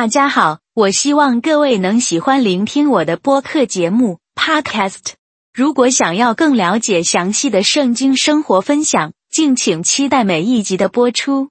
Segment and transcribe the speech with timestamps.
[0.00, 5.12] 大家好，我希望各位能喜欢聆听我的播客节目 Podcast。
[5.52, 11.50] 如果想要更了解详细的圣经生活分享，敬请期待每一集的播出。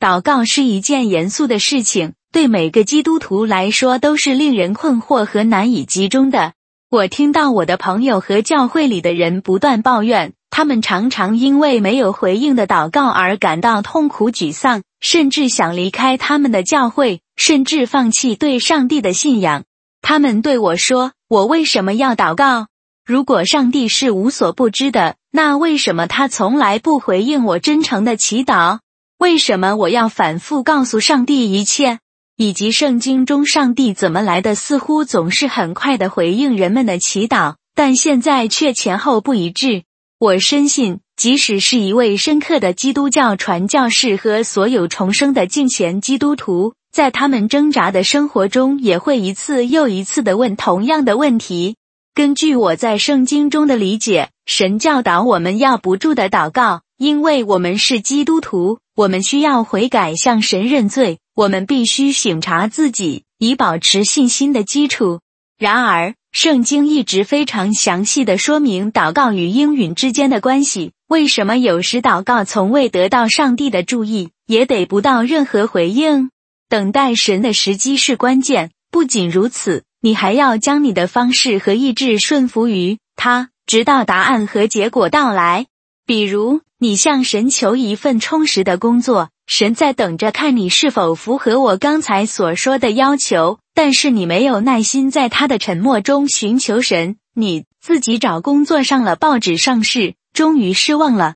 [0.00, 6.54] 祷告是一件严肃的事情，对每个基督徒来说都是令人困惑和难以集中的。
[6.90, 19.64] 我听到我的朋友和教会里的人不断抱怨，他们常常因为没有回应的祷告而感到痛苦沮丧，甚至想离开他们的教会，甚至放弃对上帝的信仰。
[20.02, 22.66] 他们对我说：“我为什么要祷告？
[23.04, 28.80] 如果上帝是无所不知的，那为什么他从来不回应我真诚的祈祷？
[29.18, 32.00] 为什么我要反复告诉上帝一切？”
[32.36, 39.84] 以及圣经中上帝怎么来的，似乎总是很快的回应人们的祈祷，但现在却前后不一致。
[40.18, 51.76] 我深信，即使是一位深刻的基督教传教士和所有重生的敬虔基督徒，在他们挣扎的生活中，也会一次又一次的问同样的问题。
[52.14, 61.18] 根据我在圣经中的理解，神教导我们要不住的祷告，因为我们是基督徒，我们需要悔改，向神认罪。
[61.34, 65.20] 我们必须省察自己，以保持信心的基础。
[65.58, 70.92] 然而，圣经一直非常详细的说明祷告与应允之间的关系。
[71.08, 76.30] 为什么有时祷告从未得到上帝的注意，也得不到任何回应？
[76.68, 78.70] 等待神的时机是关键。
[78.90, 85.66] 不仅如此，你还要将你的方式和意志顺服于他，直到答案和结果到来。
[86.06, 89.30] 比如，你向神求一份充实的工作。
[89.46, 101.34] 神在等着看你是否符合我刚才所说的要求，但是你没有耐心在他的沉默中寻求神，你自己找工作上了报纸上市，终于失望了。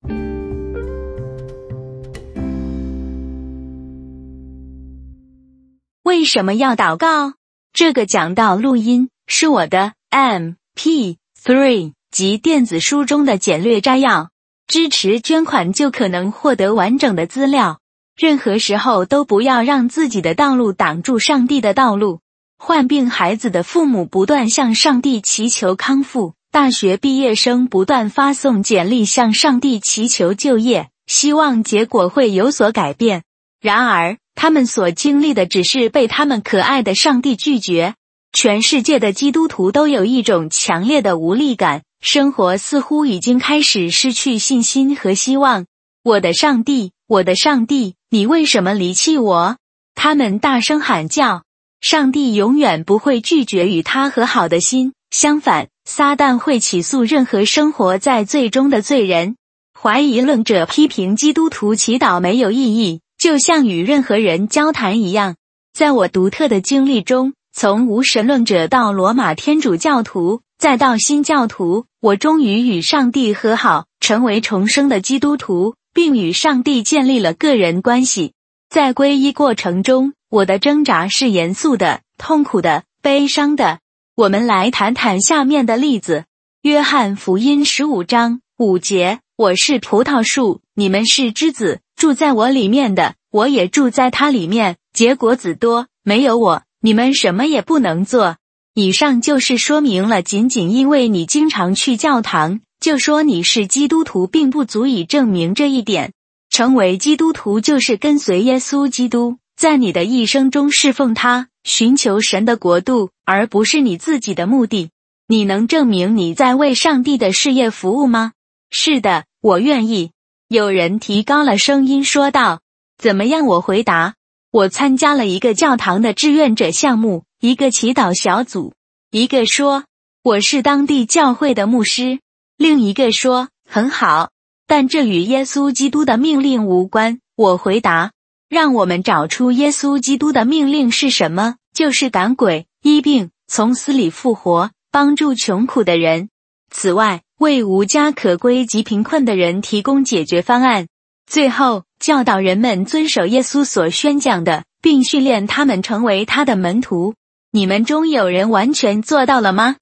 [6.11, 7.35] 为什么要祷告？
[7.71, 14.29] 这个讲到录音是我的 MP3 及电子书中的简略摘要，
[14.67, 17.79] 支持捐款就可能获得完整的资料。
[18.17, 22.19] 任何时候都不要让自己的道路挡住上帝的道路。
[22.57, 33.23] 患病孩子的父母不断向上帝祈求康复，大学毕业生不断发送简历向上帝祈求就业，希望结果会有所改变。
[33.61, 37.95] 然而，他们所经历的只是被他们可爱的上帝拒绝。
[38.33, 45.65] 全世界的基督徒都有一种强烈的无力感，生活似乎已经开始失去信心和希望。
[46.03, 47.95] 我的上帝，我的上帝。
[48.09, 49.57] 你为什么离弃我？
[49.95, 51.43] 他们大声喊叫。
[51.81, 59.35] 上帝永远不会拒绝与他和好的心，相反，撒旦会起诉任何生活在最终的罪人。
[59.77, 65.35] 怀疑论者批评基督徒祈祷没有意义，就像与任何人交谈一样。
[65.73, 75.75] 在我独特的经历中，从无神论者到罗马天主教徒，再到新教徒，我终于与上帝和好，成为重生的基督徒。
[75.93, 78.31] 并与上帝建立了个人关系。
[78.69, 83.79] 在皈依过程中，我的挣扎是严肃的、痛苦的、悲伤的。
[84.15, 86.23] 我们来谈谈下面的例子：
[86.61, 95.85] 约翰福音十五章五节：“我是葡萄树，你们是枝子，住在我里面的，我也住在他里面，结果子多。
[96.03, 98.37] 没有我，你们什么也不能做。”
[98.73, 102.61] 以上就是说明了，仅仅因为你经常去教堂。
[102.79, 106.13] 就说你是基督徒，并不足以证明这一点。
[106.49, 114.89] 成为基督徒就是跟随耶稣基督，在你的一生中侍奉他，寻求神的国度，而不是你自己的目的。
[115.27, 118.31] 你能证明你在为上帝的事业服务吗？
[118.71, 120.09] 是的，我愿意。
[120.51, 122.59] 有人提高了声音说道
[123.01, 124.15] ：“怎么样？”我回答
[124.51, 128.73] ：“我参加了一个教堂的志愿者项目，一个祈祷小组。”
[129.11, 129.85] 一个说
[130.21, 132.19] ：“我是当地教会的牧师。”
[132.59, 134.31] 另一个说很好，
[134.67, 137.21] 但这与耶稣基督的命令无关。
[137.37, 138.11] 我回答：
[138.49, 146.27] 让我们找出耶稣基督的命令是什么，就是赶鬼、医病、从死里复活、帮助穷苦的人。
[146.71, 150.87] 此外，为无家可归及贫困的人提供解决方案。
[151.29, 157.13] 最后，教导人们遵守耶稣所宣讲的，并训练他们成为他的门徒。
[157.51, 159.75] 你们中有人完全做到了吗？